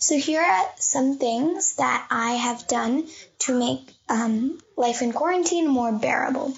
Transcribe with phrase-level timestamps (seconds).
[0.00, 3.06] So here are some things that I have done
[3.40, 6.52] to make um, life in quarantine more bearable.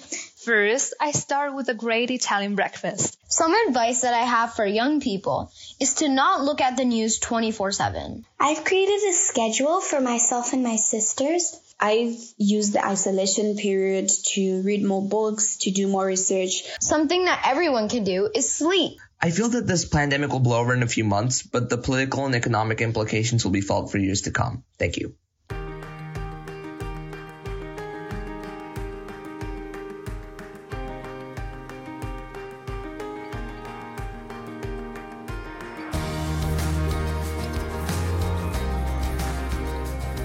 [0.45, 3.17] First, I start with a great Italian breakfast.
[3.27, 7.19] Some advice that I have for young people is to not look at the news
[7.19, 8.25] 24 7.
[8.39, 11.59] I've created a schedule for myself and my sisters.
[11.77, 16.63] I've used the isolation period to read more books, to do more research.
[16.79, 18.99] Something that everyone can do is sleep.
[19.25, 22.25] I feel that this pandemic will blow over in a few months, but the political
[22.25, 24.65] and economic implications will be felt for years to come.
[24.77, 25.15] Thank you.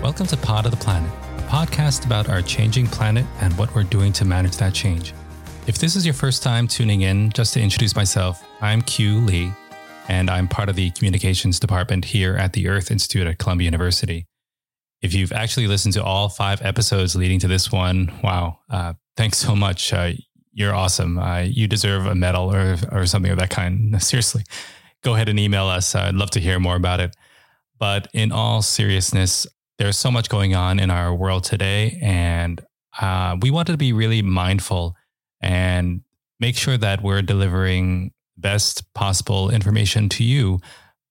[0.03, 3.85] Welcome to Pod of the Planet, a podcast about our changing planet and what we're
[3.85, 5.15] doing to manage that change.
[5.69, 9.53] If this is your first time tuning in, just to introduce myself, I'm Q Lee,
[10.09, 14.27] and I'm part of the communications department here at the Earth Institute at Columbia University.
[15.03, 19.37] If you've actually listened to all five episodes leading to this one, wow, uh, thanks
[19.37, 19.93] so much.
[19.93, 20.13] Uh,
[20.55, 21.19] you're awesome.
[21.19, 24.03] Uh, you deserve a medal or, or something of that kind.
[24.03, 24.45] Seriously,
[25.05, 25.95] go ahead and email us.
[25.95, 27.15] I'd love to hear more about it.
[27.79, 32.59] But in all seriousness, there's so much going on in our world today, and
[32.99, 34.97] uh, we wanted to be really mindful
[35.41, 36.03] and
[36.41, 40.61] make sure that we're delivering best possible information to you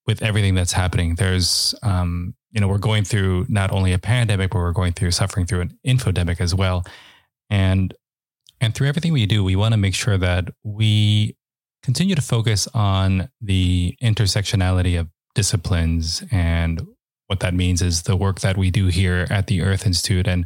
[0.05, 1.15] with everything that's happening.
[1.15, 5.11] There's, um, you know, we're going through not only a pandemic, but we're going through
[5.11, 6.85] suffering through an infodemic as well,
[7.49, 7.93] and
[8.59, 11.37] and through everything we do, we want to make sure that we
[11.83, 16.81] continue to focus on the intersectionality of disciplines and
[17.27, 20.45] what that means is the work that we do here at the Earth Institute and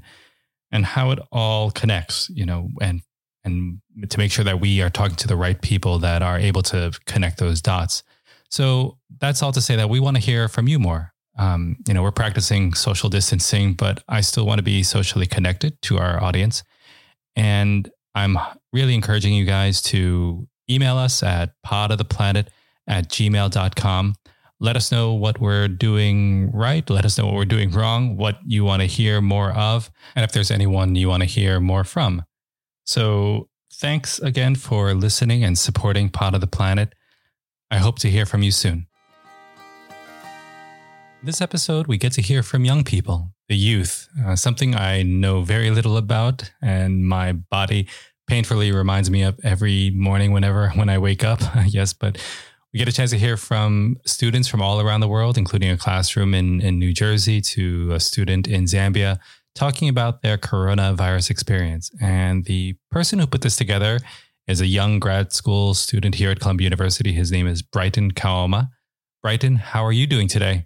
[0.72, 3.02] and how it all connects, you know, and
[3.44, 6.62] and to make sure that we are talking to the right people that are able
[6.64, 8.04] to connect those dots.
[8.50, 11.14] So that's all to say that we want to hear from you more.
[11.38, 15.82] Um, you know, we're practicing social distancing, but I still want to be socially connected
[15.84, 16.64] to our audience.
[17.36, 18.38] And I'm
[18.74, 22.48] really encouraging you guys to email us at podoftheplanet
[22.88, 24.16] at gmail.com
[24.62, 26.88] let us know what we're doing right.
[26.88, 30.24] Let us know what we're doing wrong, what you want to hear more of, and
[30.24, 32.24] if there's anyone you want to hear more from.
[32.84, 36.94] So, thanks again for listening and supporting Pod of the Planet.
[37.70, 38.88] I hope to hear from you soon.
[41.24, 45.42] This episode, we get to hear from young people, the youth, uh, something I know
[45.42, 47.88] very little about, and my body
[48.28, 51.42] painfully reminds me of every morning whenever when I wake up.
[51.68, 52.18] yes, but
[52.74, 55.78] we get a chance to hear from students from all around the world, including a
[55.78, 59.20] classroom in, in New Jersey to a student in Zambia,
[59.56, 61.92] talking about their coronavirus experience.
[62.02, 64.00] And the person who put this together
[64.48, 67.12] is a young grad school student here at Columbia University.
[67.12, 68.70] His name is Brighton Kaoma.
[69.22, 70.66] Brighton, how are you doing today?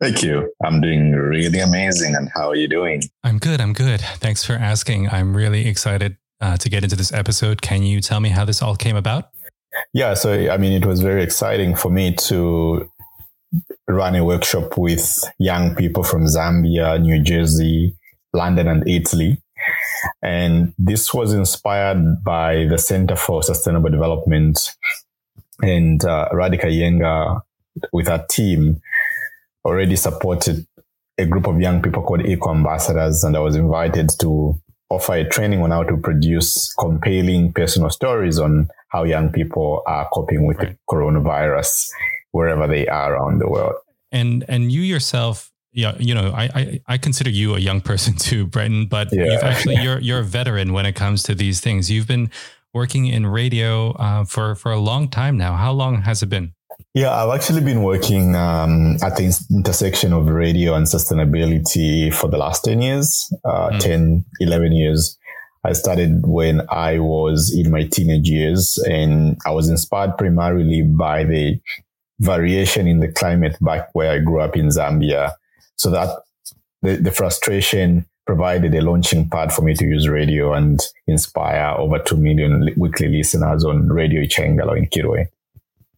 [0.00, 0.50] Thank you.
[0.64, 2.14] I'm doing really amazing.
[2.14, 3.02] And how are you doing?
[3.22, 3.60] I'm good.
[3.60, 4.00] I'm good.
[4.00, 5.10] Thanks for asking.
[5.10, 7.60] I'm really excited uh, to get into this episode.
[7.60, 9.30] Can you tell me how this all came about?
[9.92, 12.88] Yeah, so I mean, it was very exciting for me to
[13.88, 17.96] run a workshop with young people from Zambia, New Jersey,
[18.32, 19.42] London, and Italy.
[20.22, 24.58] And this was inspired by the Center for Sustainable Development
[25.62, 27.42] and uh, Iyengar
[27.92, 28.80] with our team
[29.64, 30.66] already supported
[31.18, 33.24] a group of young people called Eco Ambassadors.
[33.24, 34.58] And I was invited to
[34.90, 40.08] offer a training on how to produce compelling personal stories on how young people are
[40.12, 40.70] coping with right.
[40.70, 41.90] the coronavirus
[42.32, 43.74] wherever they are around the world.
[44.12, 48.14] And and you yourself, yeah, you know, I I, I consider you a young person
[48.14, 49.24] too, Brenton, but yeah.
[49.24, 51.90] you've actually you're you're a veteran when it comes to these things.
[51.90, 52.30] You've been
[52.74, 55.54] working in radio uh, for for a long time now.
[55.54, 56.54] How long has it been?
[56.92, 62.36] Yeah, I've actually been working um, at the intersection of radio and sustainability for the
[62.36, 63.78] last 10 years, uh, mm.
[63.78, 65.16] 10, 11 years.
[65.62, 71.22] I started when I was in my teenage years and I was inspired primarily by
[71.22, 71.60] the
[72.18, 75.32] variation in the climate back where I grew up in Zambia.
[75.76, 76.08] So that
[76.82, 82.00] the, the frustration provided a launching pad for me to use radio and inspire over
[82.00, 85.28] 2 million weekly listeners on Radio Icengelo in Kitwe.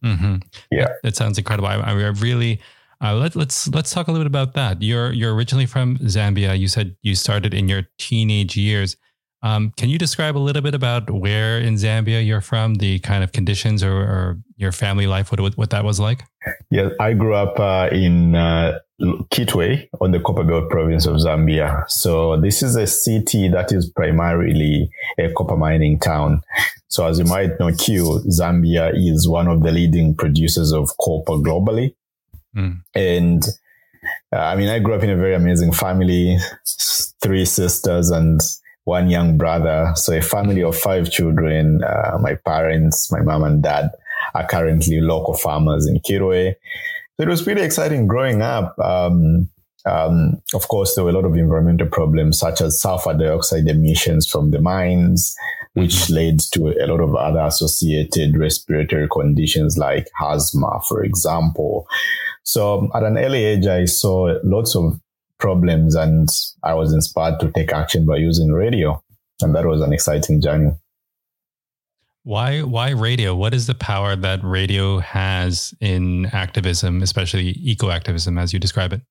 [0.03, 0.35] Mm-hmm.
[0.71, 1.67] Yeah, that, sounds incredible.
[1.67, 2.59] I, I really
[3.01, 4.81] uh, let, let's let's talk a little bit about that.
[4.81, 6.57] You're you're originally from Zambia.
[6.57, 8.97] You said you started in your teenage years.
[9.43, 13.25] Um, can you describe a little bit about where in Zambia you're from, the kind
[13.25, 16.23] of conditions or, or your family life, what, what that was like?
[16.69, 21.89] Yeah, I grew up uh, in uh, Kitwe on the Copperbelt province of Zambia.
[21.89, 26.41] So this is a city that is primarily a copper mining town.
[26.87, 31.33] So as you might know, Q, Zambia is one of the leading producers of copper
[31.33, 31.95] globally.
[32.55, 32.81] Mm.
[32.93, 33.43] And
[34.31, 36.37] uh, I mean, I grew up in a very amazing family,
[37.21, 38.41] three sisters and
[38.83, 39.93] one young brother.
[39.95, 41.83] So a family of five children.
[41.83, 43.91] Uh, my parents, my mom and dad
[44.33, 46.55] are currently local farmers in Kitwe.
[47.17, 48.77] So it was pretty exciting growing up.
[48.79, 49.49] Um,
[49.85, 54.27] um, of course, there were a lot of environmental problems such as sulfur dioxide emissions
[54.27, 55.35] from the mines,
[55.73, 56.13] which mm-hmm.
[56.13, 61.85] led to a lot of other associated respiratory conditions like asthma, for example.
[62.43, 64.99] So at an early age, I saw lots of
[65.39, 66.29] problems and
[66.63, 69.03] I was inspired to take action by using radio.
[69.41, 70.71] And that was an exciting journey.
[72.23, 73.35] Why why radio?
[73.35, 78.93] What is the power that radio has in activism, especially eco activism as you describe
[78.93, 79.01] it?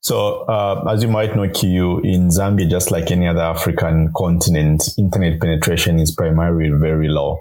[0.00, 4.84] So, uh, as you might know, Q, in Zambia, just like any other African continent,
[4.98, 7.40] internet penetration is primarily very low.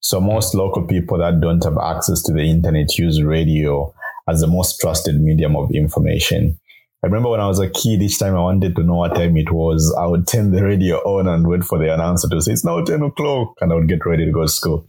[0.00, 3.92] So, most local people that don't have access to the internet use radio
[4.28, 6.58] as the most trusted medium of information.
[7.02, 9.36] I remember when I was a kid, each time I wanted to know what time
[9.38, 12.52] it was, I would turn the radio on and wait for the announcer to say,
[12.52, 14.86] it's now 10 o'clock, and I would get ready to go to school.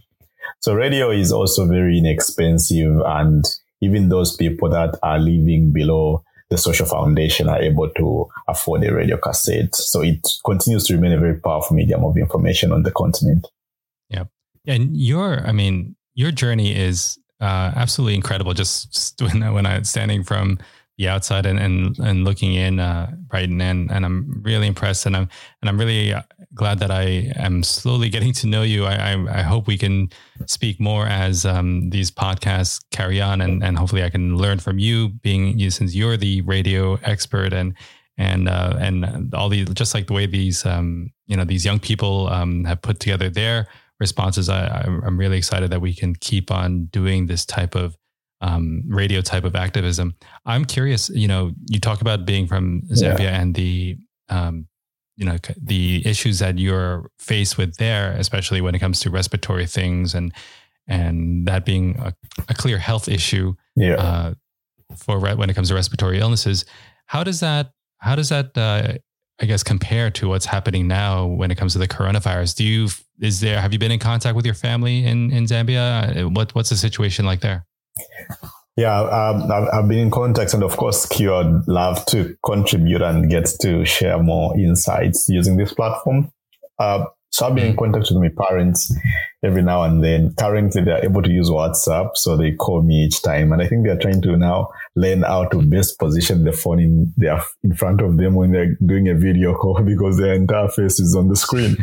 [0.60, 3.46] So radio is also very inexpensive, and
[3.80, 8.94] even those people that are living below the social foundation are able to afford a
[8.94, 9.74] radio cassette.
[9.74, 13.48] So it continues to remain a very powerful medium of information on the continent.
[14.10, 14.26] Yeah.
[14.68, 18.54] And your, I mean, your journey is uh, absolutely incredible.
[18.54, 20.60] Just when, when I'm standing from
[20.98, 25.16] the outside and and, and looking in uh, Brighton and and I'm really impressed and
[25.16, 25.30] I'm
[25.62, 26.22] and I'm really uh,
[26.54, 28.86] glad that I am slowly getting to know you.
[28.86, 30.10] I I, I hope we can
[30.46, 34.80] speak more as um, these podcasts carry on and and hopefully I can learn from
[34.80, 37.74] you being you since you're the radio expert and
[38.18, 41.80] and uh, and all these just like the way these um, you know these young
[41.80, 43.68] people um, have put together their
[44.00, 44.50] responses.
[44.50, 47.96] I, I'm really excited that we can keep on doing this type of
[48.42, 50.16] um, radio type of activism.
[50.46, 53.40] I'm curious, you know, you talk about being from Zambia yeah.
[53.40, 53.98] and the,
[54.30, 54.68] um,
[55.16, 59.68] you know, the issues that you're faced with there, especially when it comes to respiratory
[59.68, 60.34] things and,
[60.88, 62.14] and that being a,
[62.50, 63.96] a clear health issue yeah.
[63.96, 64.34] uh,
[64.98, 66.66] for re- when it comes to respiratory illnesses.
[67.06, 68.94] How does that, how does that, uh,
[69.40, 72.56] I guess, compare to what's happening now when it comes to the coronavirus?
[72.56, 72.90] Do you,
[73.20, 76.34] is there, have you been in contact with your family in, in Zambia?
[76.34, 77.66] What, what's the situation like there?
[78.78, 83.30] Yeah, um, I've, I've, been in contact, and of course, I'd love to contribute and
[83.30, 86.32] get to share more insights using this platform.
[86.80, 88.94] Uh, so I've been in contact with my parents
[89.44, 90.34] every now and then.
[90.38, 93.86] Currently, they're able to use WhatsApp, so they call me each time, and I think
[93.86, 98.02] they're trying to now learn how to best position the phone in their in front
[98.02, 101.36] of them when they're doing a video call because their entire face is on the
[101.36, 101.78] screen.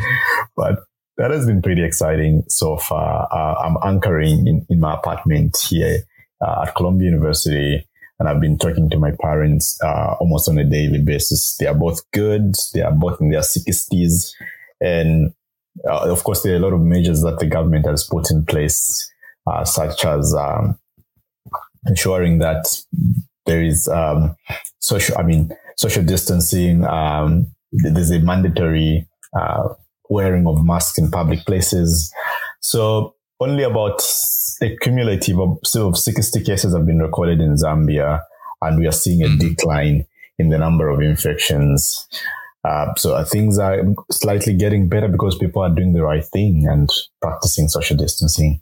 [0.55, 0.83] But
[1.19, 3.27] that has been pretty exciting so far.
[3.29, 5.99] Uh, I'm anchoring in, in my apartment here
[6.41, 7.85] uh, at Columbia University,
[8.17, 11.57] and I've been talking to my parents uh, almost on a daily basis.
[11.57, 12.55] They are both good.
[12.73, 14.31] They are both in their 60s.
[14.79, 15.33] And
[15.89, 18.45] uh, of course, there are a lot of measures that the government has put in
[18.45, 19.11] place,
[19.45, 20.79] uh, such as um,
[21.85, 22.81] ensuring that
[23.45, 24.37] there is um,
[24.79, 26.85] social, I mean, social distancing.
[26.85, 29.05] Um, there's a mandatory
[29.37, 29.67] uh,
[30.09, 32.11] wearing of masks in public places.
[32.59, 34.01] So only about
[34.61, 38.21] a cumulative of, of 60 cases have been recorded in Zambia,
[38.61, 39.47] and we are seeing a mm-hmm.
[39.47, 40.05] decline
[40.37, 42.07] in the number of infections.
[42.63, 46.89] Uh, so things are slightly getting better because people are doing the right thing and
[47.21, 48.59] practicing social distancing.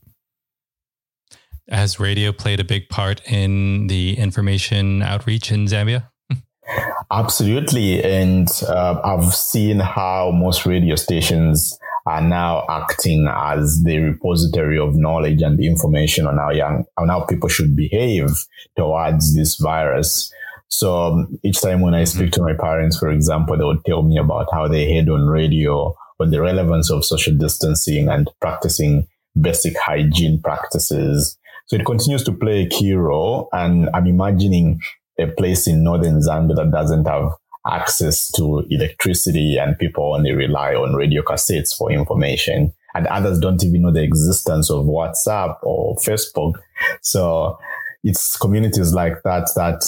[1.70, 6.10] Has radio played a big part in the information outreach in Zambia?
[7.12, 8.04] Absolutely.
[8.04, 14.96] And uh, I've seen how most radio stations are now acting as the repository of
[14.96, 18.30] knowledge and information on how young, on how people should behave
[18.76, 20.32] towards this virus.
[20.70, 24.18] So each time when I speak to my parents, for example, they would tell me
[24.18, 29.08] about how they heard on radio on the relevance of social distancing and practicing
[29.40, 31.38] basic hygiene practices.
[31.68, 33.50] So it continues to play a key role.
[33.54, 34.82] And I'm imagining
[35.20, 37.32] a place in northern Zambia that doesn't have
[37.70, 42.74] access to electricity and people only rely on radio cassettes for information.
[42.94, 46.54] And others don't even know the existence of WhatsApp or Facebook.
[47.02, 47.58] So
[48.04, 49.84] it's communities like that that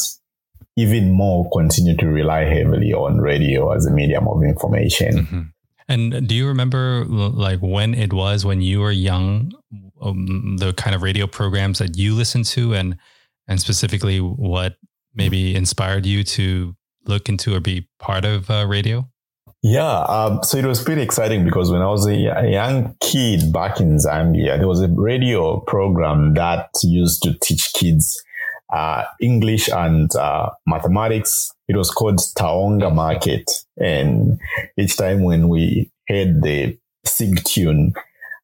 [0.75, 5.13] even more continue to rely heavily on radio as a medium of information.
[5.13, 5.41] Mm-hmm.
[5.87, 9.51] And do you remember like when it was when you were young,
[10.01, 12.95] um, the kind of radio programs that you listened to and,
[13.47, 14.75] and specifically what
[15.13, 16.75] maybe inspired you to
[17.05, 19.09] look into or be part of uh, radio?
[19.61, 23.51] Yeah, um, so it was pretty exciting because when I was a, a, young kid
[23.51, 28.23] back in Zambia, there was a radio program that used to teach kids
[28.71, 31.51] uh, English and uh, mathematics.
[31.67, 33.49] It was called Taonga Market.
[33.77, 34.39] And
[34.77, 37.93] each time when we heard the SIG tune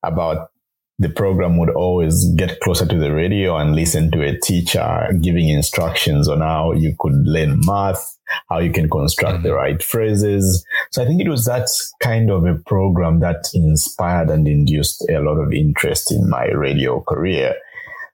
[0.03, 0.49] about
[0.97, 5.49] the program would always get closer to the radio and listen to a teacher giving
[5.49, 8.17] instructions on how you could learn math,
[8.49, 9.57] how you can construct the mm-hmm.
[9.57, 10.65] right phrases.
[10.91, 11.67] So I think it was that
[11.99, 17.01] kind of a program that inspired and induced a lot of interest in my radio
[17.01, 17.55] career.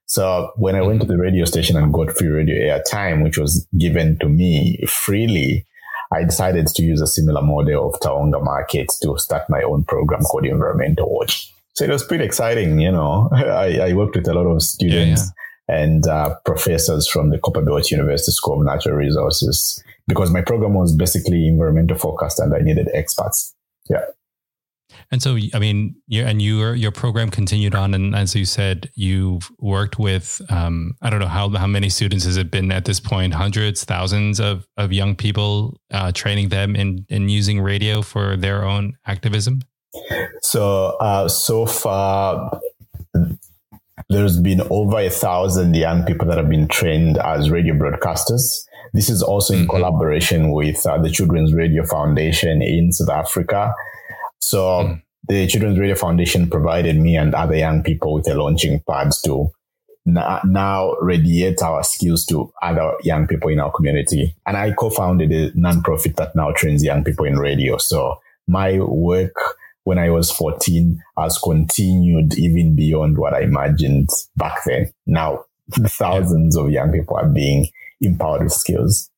[0.07, 1.17] So when I went to mm-hmm.
[1.17, 5.67] the radio station and got free radio airtime, which was given to me freely,
[6.11, 10.23] I decided to use a similar model of Taonga Market to start my own program
[10.23, 11.53] called Environmental Watch.
[11.73, 13.29] So it was pretty exciting, you know.
[13.33, 15.31] I, I worked with a lot of students
[15.69, 15.83] yeah, yeah.
[15.83, 20.95] and uh, professors from the Copperbelt University School of Natural Resources because my program was
[20.95, 23.55] basically environmental focused and I needed experts.
[23.89, 24.05] Yeah.
[25.09, 28.89] And so, I mean, you and your your program continued on, and as you said,
[28.93, 32.85] you've worked with um, I don't know how how many students has it been at
[32.85, 33.33] this point?
[33.33, 38.63] Hundreds, thousands of of young people, uh, training them in in using radio for their
[38.63, 39.61] own activism.
[40.41, 42.59] So uh, so far,
[44.09, 48.65] there's been over a thousand young people that have been trained as radio broadcasters.
[48.93, 49.69] This is also in mm-hmm.
[49.69, 53.73] collaboration with uh, the Children's Radio Foundation in South Africa.
[54.39, 55.01] So mm.
[55.29, 59.51] the Children's Radio Foundation provided me and other young people with a launching pad to
[60.05, 64.35] now radiate our skills to other young people in our community.
[64.45, 67.77] And I co-founded a nonprofit that now trains young people in radio.
[67.77, 69.35] So my work
[69.83, 74.91] when I was 14 has continued even beyond what I imagined back then.
[75.05, 77.67] Now thousands of young people are being
[77.99, 79.09] empowered with skills.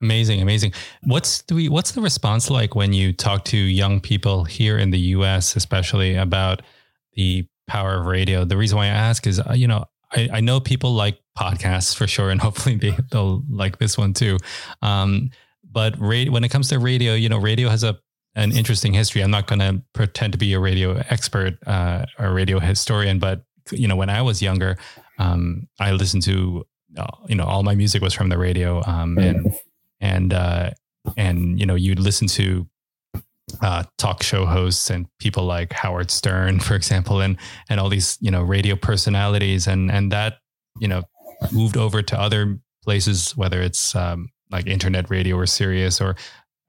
[0.00, 0.72] Amazing, amazing.
[1.04, 4.98] What's the what's the response like when you talk to young people here in the
[4.98, 6.62] U.S., especially about
[7.12, 8.44] the power of radio?
[8.44, 11.94] The reason why I ask is, uh, you know, I, I know people like podcasts
[11.94, 14.38] for sure, and hopefully they they'll like this one too.
[14.82, 15.30] Um,
[15.70, 17.96] but radio, when it comes to radio, you know, radio has a
[18.34, 19.22] an interesting history.
[19.22, 23.42] I'm not going to pretend to be a radio expert uh, or radio historian, but
[23.70, 24.76] you know, when I was younger,
[25.18, 29.18] um, I listened to, uh, you know, all my music was from the radio, um,
[29.18, 29.54] and
[30.00, 30.70] and uh,
[31.16, 32.66] and you know you'd listen to
[33.60, 37.36] uh, talk show hosts and people like Howard Stern, for example, and
[37.68, 40.38] and all these you know radio personalities, and and that
[40.80, 41.02] you know
[41.52, 46.16] moved over to other places, whether it's um, like internet radio or Sirius, or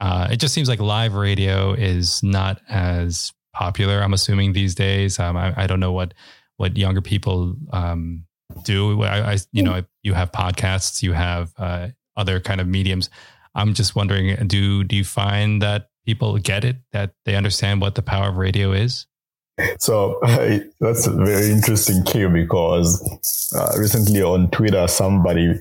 [0.03, 4.01] uh, it just seems like live radio is not as popular.
[4.01, 5.17] I'm assuming these days.
[5.17, 6.13] Um, I, I, don't know what
[6.57, 8.25] what younger people um,
[8.65, 9.01] do.
[9.03, 13.09] I, I, you know you have podcasts, you have uh, other kind of mediums.
[13.55, 17.95] I'm just wondering, do do you find that people get it, that they understand what
[17.95, 19.07] the power of radio is?
[19.79, 23.01] So uh, that's a very interesting cue because
[23.55, 25.59] uh, recently on Twitter, somebody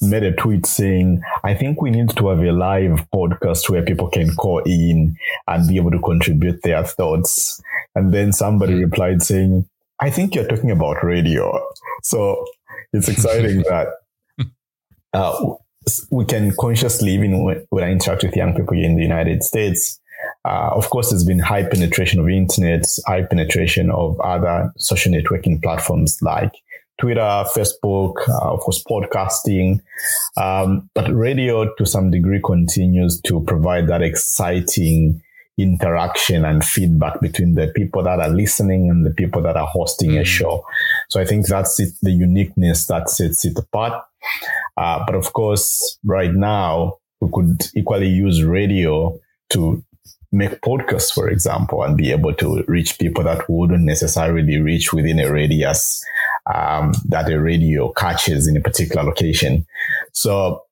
[0.00, 4.08] made a tweet saying, I think we need to have a live podcast where people
[4.08, 5.16] can call in
[5.46, 7.60] and be able to contribute their thoughts.
[7.94, 8.84] And then somebody hmm.
[8.84, 9.68] replied saying,
[10.00, 11.60] I think you're talking about radio.
[12.02, 12.44] So
[12.92, 13.88] it's exciting that
[15.12, 15.54] uh,
[16.10, 20.00] we can consciously, even when I interact with young people in the United States,
[20.44, 25.62] uh, of course, there's been high penetration of internet, high penetration of other social networking
[25.62, 26.52] platforms like
[27.00, 29.80] Twitter, Facebook, uh, of course, podcasting.
[30.36, 35.22] Um, but radio to some degree continues to provide that exciting
[35.58, 40.10] interaction and feedback between the people that are listening and the people that are hosting
[40.10, 40.20] mm-hmm.
[40.20, 40.64] a show.
[41.08, 44.04] So I think that's it, the uniqueness that sets it apart.
[44.76, 49.18] Uh, but of course, right now we could equally use radio
[49.50, 49.82] to
[50.30, 55.18] make podcasts, for example, and be able to reach people that wouldn't necessarily reach within
[55.18, 56.04] a radius
[56.54, 59.66] um, that a radio catches in a particular location.
[60.12, 60.62] So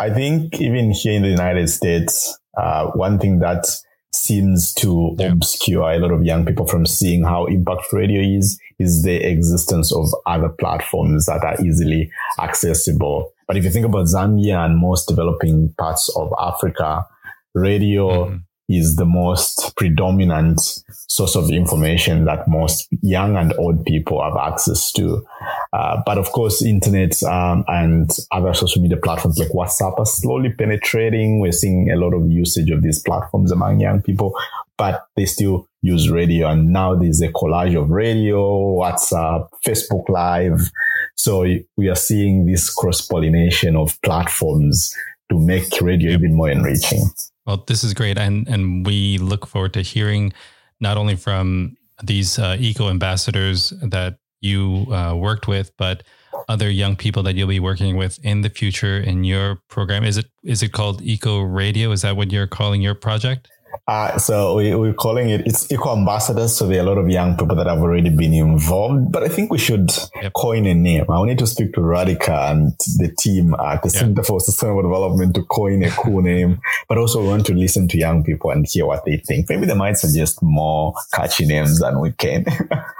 [0.00, 3.66] I think even here in the United States, uh, one thing that
[4.12, 5.32] seems to yeah.
[5.32, 9.94] obscure a lot of young people from seeing how impact radio is is the existence
[9.94, 13.32] of other platforms that are easily accessible.
[13.46, 17.06] But if you think about Zambia and most developing parts of Africa,
[17.54, 18.36] radio mm-hmm
[18.68, 20.60] is the most predominant
[21.08, 25.24] source of information that most young and old people have access to.
[25.72, 30.52] Uh, but of course, internet um, and other social media platforms like WhatsApp are slowly
[30.52, 31.40] penetrating.
[31.40, 34.36] We're seeing a lot of usage of these platforms among young people,
[34.76, 36.48] but they still use radio.
[36.48, 40.70] And now there's a collage of radio, WhatsApp, Facebook Live.
[41.14, 41.46] So
[41.76, 44.92] we are seeing this cross pollination of platforms
[45.30, 47.10] to make radio even more enriching.
[47.46, 50.32] Well, this is great, and and we look forward to hearing
[50.80, 56.02] not only from these uh, eco ambassadors that you uh, worked with, but
[56.48, 60.04] other young people that you'll be working with in the future in your program?
[60.04, 61.90] Is it is it called Eco Radio?
[61.92, 63.48] Is that what you're calling your project?
[63.86, 66.56] Uh, so we, we're calling it, it's Eco Ambassadors.
[66.56, 69.28] So there are a lot of young people that have already been involved, but I
[69.28, 69.90] think we should
[70.20, 70.32] yep.
[70.34, 71.04] coin a name.
[71.08, 74.00] I need to speak to Radhika and the team at the yep.
[74.00, 77.88] Center for Sustainable Development to coin a cool name, but also we want to listen
[77.88, 79.48] to young people and hear what they think.
[79.48, 82.44] Maybe they might suggest more catchy names than we can.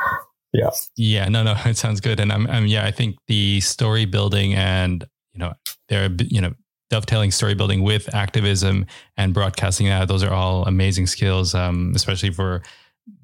[0.53, 0.71] yeah.
[0.97, 2.21] Yeah, no, no, it sounds good.
[2.21, 5.55] And I'm, I'm, yeah, I think the story building and, you know,
[5.89, 6.53] there, you know,
[6.91, 10.09] dovetailing story building with activism and broadcasting that.
[10.09, 12.63] Those are all amazing skills um, especially for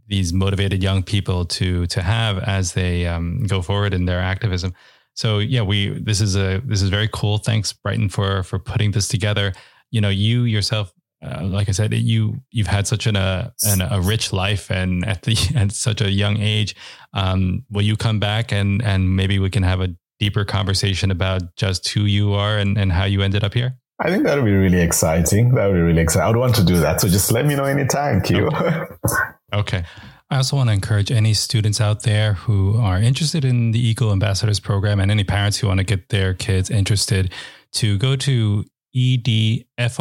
[0.09, 4.75] these motivated young people to to have as they um, go forward in their activism.
[5.15, 7.39] So yeah we this is a this is very cool.
[7.39, 9.53] Thanks brighton for for putting this together.
[9.91, 10.93] You know you yourself
[11.25, 15.05] uh, like I said, you you've had such an, uh, an, a rich life, and
[15.07, 16.75] at the at such a young age,
[17.15, 21.43] um, will you come back and and maybe we can have a deeper conversation about
[21.57, 23.77] just who you are and, and how you ended up here?
[23.99, 25.55] I think that would be really exciting.
[25.57, 26.25] That would be really exciting.
[26.25, 27.01] I would want to do that.
[27.01, 28.47] So just let me know anytime, Q.
[28.47, 28.81] Okay.
[29.53, 29.85] okay.
[30.31, 34.13] I also want to encourage any students out there who are interested in the Eco
[34.13, 37.33] Ambassadors program and any parents who want to get their kids interested
[37.73, 38.65] to go to
[38.95, 39.99] edforsd.org,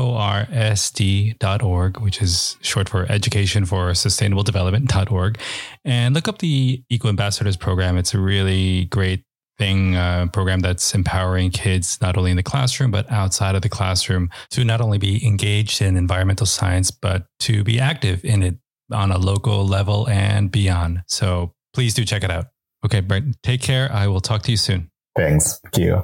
[2.00, 5.40] which is short for Education for Sustainable Development.org,
[5.84, 7.98] and look up the Eco Ambassadors program.
[7.98, 9.24] It's a really great
[9.62, 13.70] thing uh, program that's empowering kids not only in the classroom but outside of the
[13.70, 18.56] classroom to not only be engaged in environmental science but to be active in it
[18.92, 21.04] on a local level and beyond.
[21.06, 22.48] So please do check it out.
[22.84, 23.88] Okay, Brent, take care.
[23.94, 24.90] I will talk to you soon.
[25.16, 25.60] Thanks.
[25.60, 26.02] Thank you.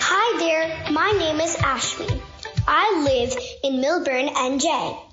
[0.00, 0.92] Hi there.
[0.92, 2.20] My name is Ashmi.
[2.66, 5.07] I live in Millburn, NJ.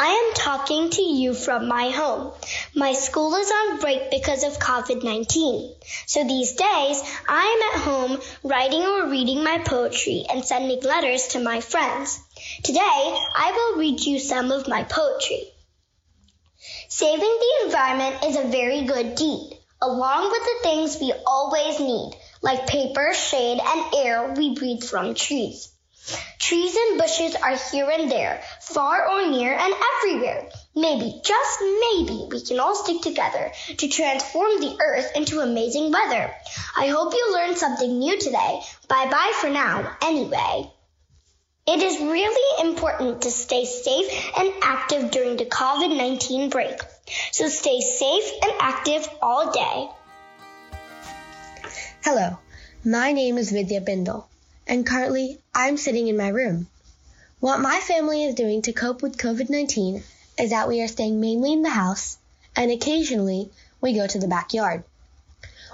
[0.00, 2.30] I am talking to you from my home.
[2.72, 5.74] My school is on break because of COVID-19.
[6.06, 11.26] So these days, I am at home writing or reading my poetry and sending letters
[11.28, 12.20] to my friends.
[12.62, 15.42] Today, I will read you some of my poetry.
[16.88, 22.12] Saving the environment is a very good deed, along with the things we always need,
[22.40, 25.72] like paper, shade, and air we breathe from trees.
[26.38, 30.48] Trees and bushes are here and there, far or near and everywhere.
[30.74, 36.32] Maybe, just maybe, we can all stick together to transform the earth into amazing weather.
[36.76, 38.60] I hope you learned something new today.
[38.88, 40.70] Bye bye for now, anyway.
[41.66, 46.80] It is really important to stay safe and active during the COVID-19 break.
[47.32, 49.88] So stay safe and active all day.
[52.02, 52.38] Hello,
[52.84, 54.24] my name is Vidya Bindal
[54.68, 56.68] and currently I'm sitting in my room.
[57.40, 60.02] What my family is doing to cope with COVID-19
[60.38, 62.18] is that we are staying mainly in the house
[62.54, 63.50] and occasionally
[63.80, 64.84] we go to the backyard.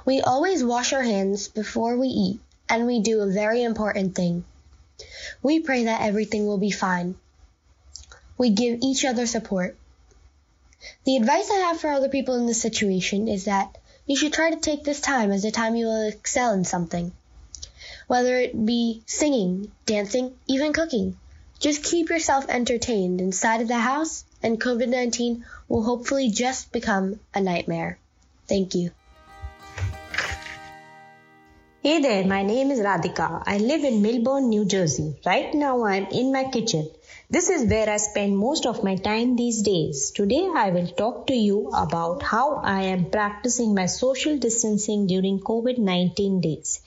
[0.04, 4.44] We always wash our hands before we eat and we do a very important thing.
[5.42, 7.16] We pray that everything will be fine.
[8.38, 9.76] We give each other support.
[11.04, 13.76] The advice I have for other people in this situation is that
[14.06, 17.12] you should try to take this time as a time you will excel in something
[18.06, 21.16] whether it be singing, dancing, even cooking.
[21.60, 27.40] Just keep yourself entertained inside of the house and COVID-19 will hopefully just become a
[27.40, 27.98] nightmare.
[28.48, 28.90] Thank you.
[31.82, 33.42] Hey there, my name is Radhika.
[33.46, 35.16] I live in Millburn, New Jersey.
[35.26, 36.88] Right now I'm in my kitchen.
[37.30, 40.10] This is where I spend most of my time these days.
[40.10, 45.40] Today I will talk to you about how I am practicing my social distancing during
[45.40, 46.80] COVID-19 days.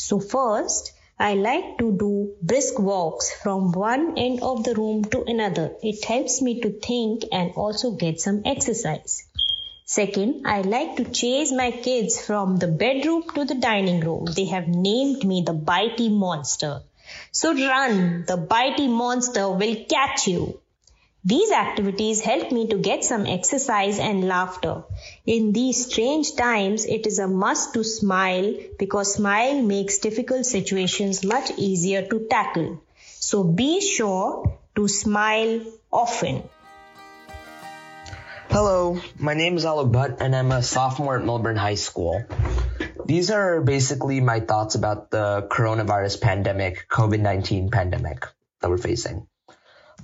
[0.00, 5.24] So first, I like to do brisk walks from one end of the room to
[5.24, 5.74] another.
[5.82, 9.26] It helps me to think and also get some exercise.
[9.84, 14.26] Second, I like to chase my kids from the bedroom to the dining room.
[14.36, 16.82] They have named me the bitey monster.
[17.32, 20.60] So run, the bitey monster will catch you.
[21.24, 24.84] These activities help me to get some exercise and laughter.
[25.26, 31.24] In these strange times, it is a must to smile because smile makes difficult situations
[31.24, 32.80] much easier to tackle.
[33.02, 35.60] So be sure to smile
[35.92, 36.44] often.
[38.48, 42.24] Hello, my name is Alok Butt and I'm a sophomore at Millburn High School.
[43.06, 48.24] These are basically my thoughts about the coronavirus pandemic, COVID-19 pandemic
[48.60, 49.26] that we're facing.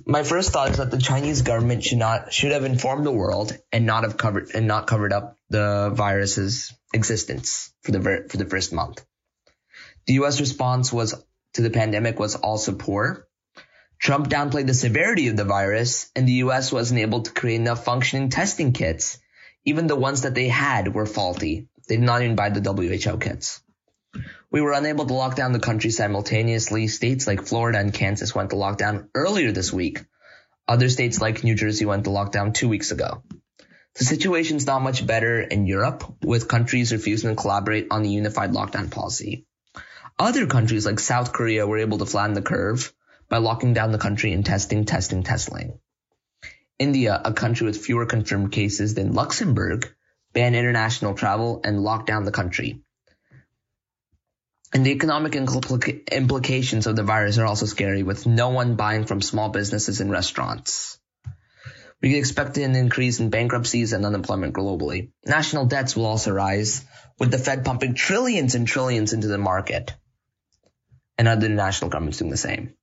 [0.05, 3.57] My first thought is that the Chinese government should not should have informed the world
[3.71, 8.45] and not have covered and not covered up the virus's existence for the for the
[8.45, 9.05] first month.
[10.07, 10.39] The U.S.
[10.39, 11.15] response was
[11.53, 13.27] to the pandemic was also poor.
[13.97, 17.85] Trump downplayed the severity of the virus, and the US wasn't able to create enough
[17.85, 19.17] functioning testing kits.
[19.63, 21.67] Even the ones that they had were faulty.
[21.87, 23.61] They did not even buy the WHO kits.
[24.55, 26.87] We were unable to lock down the country simultaneously.
[26.87, 30.05] States like Florida and Kansas went to lockdown earlier this week.
[30.65, 33.21] Other states like New Jersey went to lockdown two weeks ago.
[33.95, 38.53] The situation's not much better in Europe, with countries refusing to collaborate on the unified
[38.53, 39.45] lockdown policy.
[40.17, 42.93] Other countries like South Korea were able to flatten the curve
[43.27, 45.79] by locking down the country and testing, testing, testing.
[46.79, 49.93] India, a country with fewer confirmed cases than Luxembourg,
[50.31, 52.84] banned international travel and locked down the country.
[54.75, 59.05] And the economic implica- implications of the virus are also scary, with no one buying
[59.05, 60.99] from small businesses and restaurants.
[62.01, 65.11] We can expect an increase in bankruptcies and unemployment globally.
[65.25, 66.83] National debts will also rise,
[67.17, 69.93] with the Fed pumping trillions and trillions into the market,
[71.17, 72.73] and other national governments doing the same.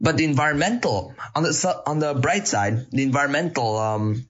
[0.00, 4.28] But the environmental, on the on the bright side, the environmental um,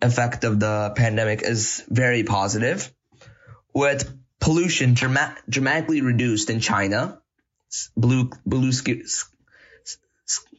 [0.00, 2.88] effect of the pandemic is very positive,
[3.74, 7.20] with pollution drama- dramatically reduced in China.
[7.96, 8.72] Blue blue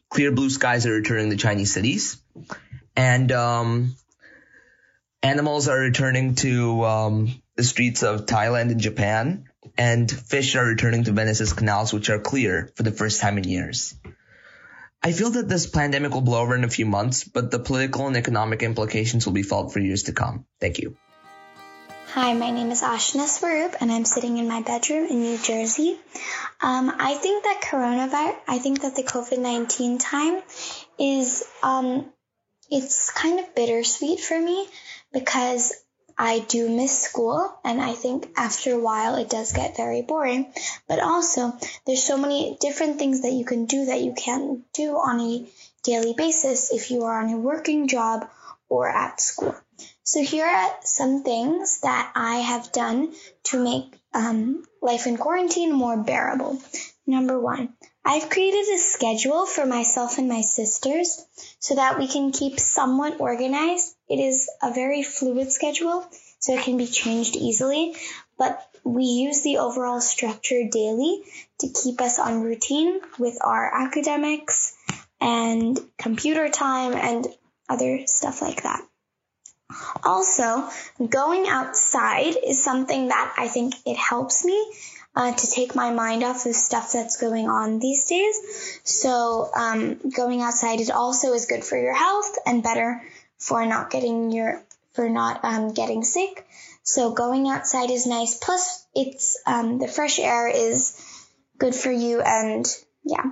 [0.08, 2.22] clear blue skies are returning to Chinese cities,
[2.96, 3.96] and um,
[5.22, 11.04] animals are returning to um, the streets of Thailand and Japan, and fish are returning
[11.04, 13.94] to Venice's canals, which are clear for the first time in years.
[15.02, 18.06] I feel that this pandemic will blow over in a few months, but the political
[18.06, 20.44] and economic implications will be felt for years to come.
[20.60, 20.96] Thank you.
[22.12, 25.98] Hi, my name is Ashna Swaroop, and I'm sitting in my bedroom in New Jersey.
[26.58, 30.40] Um, I think that coronavirus, I think that the COVID 19 time
[30.98, 32.10] is, um,
[32.70, 34.66] it's kind of bittersweet for me
[35.12, 35.74] because
[36.16, 40.50] I do miss school, and I think after a while it does get very boring.
[40.88, 41.52] But also,
[41.86, 45.46] there's so many different things that you can do that you can't do on a
[45.82, 48.30] daily basis if you are on a working job
[48.70, 49.54] or at school.
[50.10, 53.12] So here are some things that I have done
[53.50, 56.62] to make um, life in quarantine more bearable.
[57.06, 57.74] Number one,
[58.06, 61.22] I've created a schedule for myself and my sisters
[61.58, 63.94] so that we can keep somewhat organized.
[64.08, 66.06] It is a very fluid schedule,
[66.38, 67.94] so it can be changed easily,
[68.38, 71.22] but we use the overall structure daily
[71.58, 74.74] to keep us on routine with our academics
[75.20, 77.26] and computer time and
[77.68, 78.80] other stuff like that.
[80.04, 80.68] Also,
[81.08, 84.72] going outside is something that I think it helps me
[85.14, 88.80] uh, to take my mind off of stuff that's going on these days.
[88.84, 93.02] So, um, going outside it also is good for your health and better
[93.38, 94.62] for not getting your
[94.92, 96.46] for not um, getting sick.
[96.82, 98.38] So, going outside is nice.
[98.38, 100.94] Plus, it's um, the fresh air is
[101.58, 102.20] good for you.
[102.20, 102.66] And
[103.04, 103.24] yeah.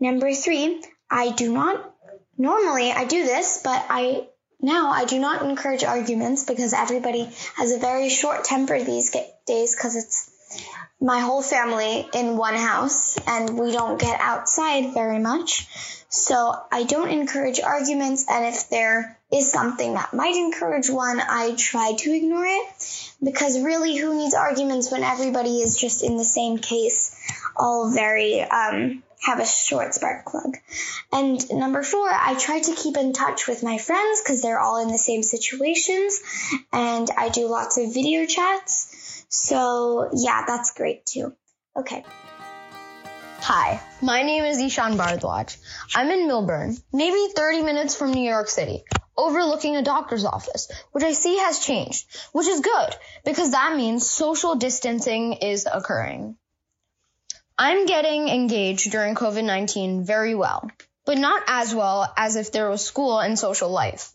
[0.00, 1.94] Number three, I do not
[2.38, 4.26] normally I do this, but I
[4.62, 9.10] now, I do not encourage arguments because everybody has a very short temper these
[9.46, 10.30] days because it's
[11.00, 15.66] my whole family in one house and we don't get outside very much.
[16.10, 21.54] So I don't encourage arguments and if there is something that might encourage one, I
[21.56, 26.24] try to ignore it because really who needs arguments when everybody is just in the
[26.24, 27.16] same case,
[27.56, 30.56] all very, um, have a short spark plug.
[31.12, 34.82] And number four, I try to keep in touch with my friends because they're all
[34.82, 36.20] in the same situations
[36.72, 39.24] and I do lots of video chats.
[39.28, 41.34] So yeah, that's great too.
[41.76, 42.04] Okay.
[43.42, 45.56] Hi, my name is Ishan Bharadwaj.
[45.94, 48.84] I'm in Millburn, maybe 30 minutes from New York City,
[49.16, 54.08] overlooking a doctor's office, which I see has changed, which is good because that means
[54.08, 56.36] social distancing is occurring.
[57.62, 60.70] I'm getting engaged during COVID-19 very well,
[61.04, 64.10] but not as well as if there was school and social life.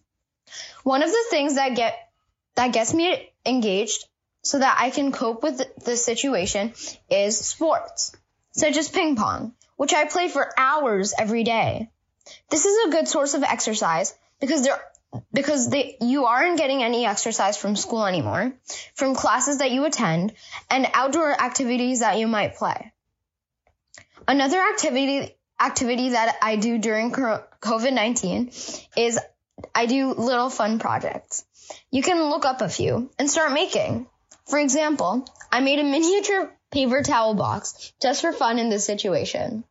[0.81, 1.95] One of the things that get
[2.55, 4.03] that gets me engaged
[4.41, 6.73] so that I can cope with the situation
[7.07, 8.17] is sports,
[8.53, 11.91] such as ping pong, which I play for hours every day.
[12.49, 14.81] This is a good source of exercise because there
[15.31, 18.53] because they, you aren't getting any exercise from school anymore,
[18.95, 20.33] from classes that you attend,
[20.71, 22.91] and outdoor activities that you might play.
[24.27, 29.19] Another activity activity that I do during COVID-19 is
[29.73, 31.45] I do little fun projects.
[31.91, 34.07] You can look up a few and start making.
[34.47, 39.63] For example, I made a miniature paper towel box just for fun in this situation.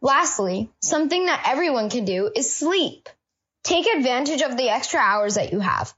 [0.00, 3.08] Lastly, something that everyone can do is sleep.
[3.64, 5.94] Take advantage of the extra hours that you have.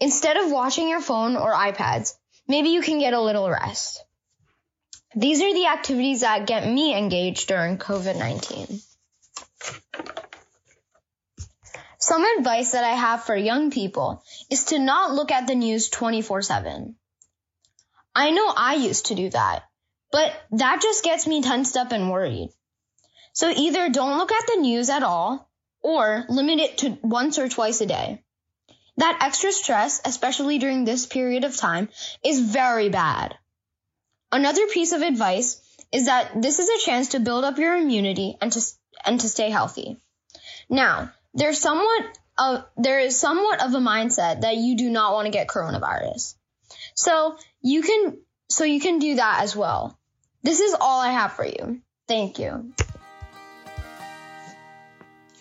[0.00, 2.14] Instead of watching your phone or iPads,
[2.46, 4.04] maybe you can get a little rest.
[5.14, 8.80] These are the activities that get me engaged during COVID 19.
[11.98, 15.88] Some advice that I have for young people is to not look at the news
[15.88, 16.94] 24 7.
[18.14, 19.62] I know I used to do that,
[20.10, 22.50] but that just gets me tensed up and worried.
[23.32, 27.48] So either don't look at the news at all or limit it to once or
[27.48, 28.22] twice a day.
[28.98, 31.88] That extra stress, especially during this period of time,
[32.24, 33.36] is very bad.
[34.30, 35.60] Another piece of advice
[35.90, 38.60] is that this is a chance to build up your immunity and to
[39.04, 39.96] and to stay healthy.
[40.68, 45.26] Now, there's somewhat of there is somewhat of a mindset that you do not want
[45.26, 46.34] to get coronavirus.
[46.94, 48.18] So, you can
[48.50, 49.98] so you can do that as well.
[50.42, 51.80] This is all I have for you.
[52.06, 52.72] Thank you.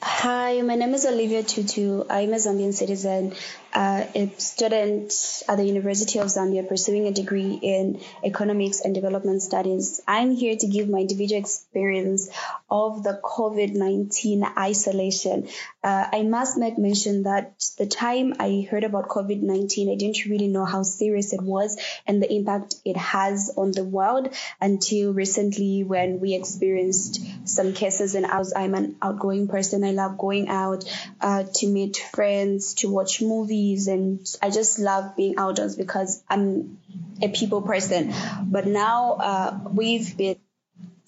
[0.01, 2.03] Hi, my name is Olivia Tutu.
[2.09, 3.33] I'm a Zambian citizen
[3.73, 9.41] uh, a student at the University of Zambia pursuing a degree in economics and development
[9.41, 10.01] studies.
[10.07, 12.29] I'm here to give my individual experience
[12.69, 15.47] of the COVID 19 isolation.
[15.83, 20.25] Uh, I must make mention that the time I heard about COVID 19, I didn't
[20.25, 21.77] really know how serious it was
[22.07, 28.15] and the impact it has on the world until recently when we experienced some cases.
[28.15, 29.83] And I was, I'm an outgoing person.
[29.83, 30.83] I love going out
[31.21, 36.23] uh, to meet friends, to watch movies movies and I just love being outdoors because
[36.29, 36.77] I'm
[37.21, 38.13] a people person.
[38.43, 40.37] But now uh, we've been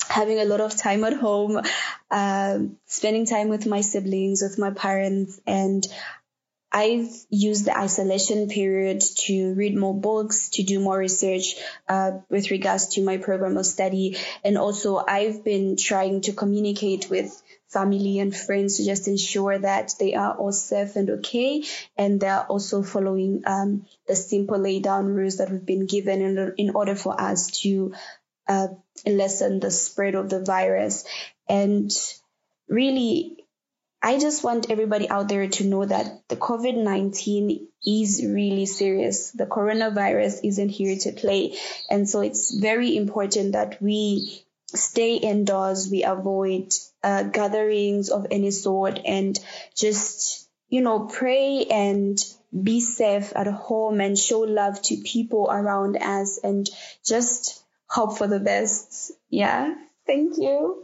[0.08, 1.62] having a lot of time at home,
[2.12, 5.86] uh, spending time with my siblings, with my parents, and
[6.72, 11.56] I've used the isolation period to read more books, to do more research
[11.88, 14.18] uh, with regards to my program of study.
[14.44, 19.94] And also, I've been trying to communicate with family and friends to just ensure that
[20.00, 21.64] they are all safe and okay.
[21.98, 26.54] And they're also following um, the simple lay down rules that we've been given in,
[26.58, 27.94] in order for us to
[28.48, 28.70] uh,
[29.06, 31.06] lessen the spread of the virus.
[31.48, 31.92] And
[32.68, 33.46] really,
[34.02, 39.32] I just want everybody out there to know that the COVID 19 is really serious.
[39.32, 41.56] The coronavirus isn't here to play.
[41.90, 48.52] And so it's very important that we stay indoors, we avoid uh, gatherings of any
[48.52, 49.40] sort, and
[49.76, 52.18] just, you know, pray and
[52.52, 56.68] be safe at home and show love to people around us and
[57.06, 59.12] just hope for the best.
[59.30, 59.76] Yeah.
[60.06, 60.84] Thank you.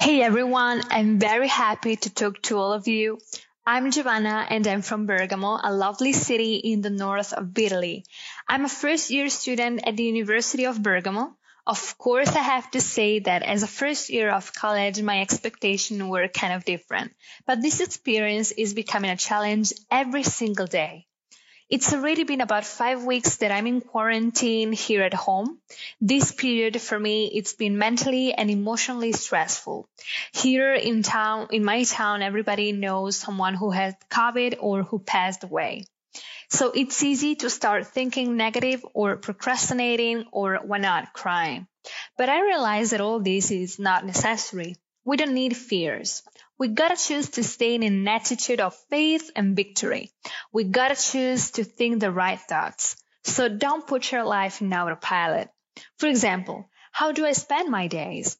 [0.00, 3.18] Hey everyone, I'm very happy to talk to all of you.
[3.66, 8.04] I'm Giovanna and I'm from Bergamo, a lovely city in the north of Italy.
[8.46, 11.34] I'm a first year student at the University of Bergamo.
[11.66, 16.02] Of course, I have to say that as a first year of college, my expectations
[16.02, 17.14] were kind of different.
[17.46, 21.06] But this experience is becoming a challenge every single day.
[21.70, 25.58] It's already been about five weeks that I'm in quarantine here at home.
[26.02, 29.88] This period for me, it's been mentally and emotionally stressful.
[30.34, 35.42] Here in town, in my town, everybody knows someone who had COVID or who passed
[35.42, 35.86] away.
[36.48, 41.66] So it's easy to start thinking negative or procrastinating or why not crying.
[42.16, 44.76] But I realize that all this is not necessary.
[45.04, 46.22] We don't need fears.
[46.58, 50.12] We gotta choose to stay in an attitude of faith and victory.
[50.52, 52.96] We gotta choose to think the right thoughts.
[53.24, 55.50] So don't put your life in autopilot.
[55.98, 58.36] For example, how do I spend my days?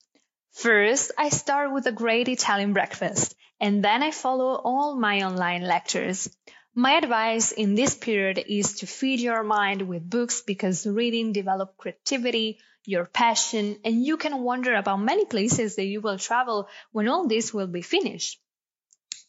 [0.52, 5.62] First, I start with a great Italian breakfast, and then I follow all my online
[5.62, 6.30] lectures.
[6.76, 11.76] My advice in this period is to feed your mind with books because reading develops
[11.78, 17.06] creativity, your passion, and you can wonder about many places that you will travel when
[17.06, 18.40] all this will be finished.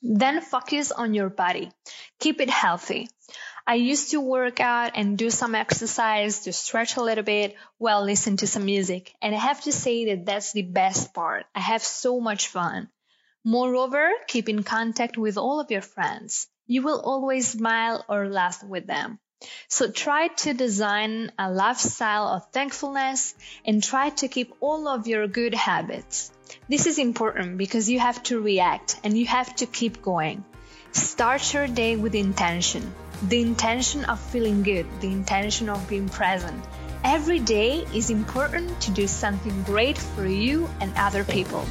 [0.02, 1.72] Then focus on your body.
[2.18, 3.10] Keep it healthy.
[3.68, 8.04] I used to work out and do some exercise to stretch a little bit while
[8.04, 9.14] listening to some music.
[9.22, 11.46] And I have to say that that's the best part.
[11.54, 12.90] I have so much fun.
[13.44, 16.48] Moreover, keep in contact with all of your friends.
[16.68, 19.20] You will always smile or laugh with them.
[19.68, 25.28] So try to design a lifestyle of thankfulness and try to keep all of your
[25.28, 26.32] good habits.
[26.68, 30.44] This is important because you have to react and you have to keep going.
[30.92, 32.96] Start your day with intention.
[33.22, 36.64] The intention of feeling good, the intention of being present.
[37.04, 41.66] Every day is important to do something great for you and other people.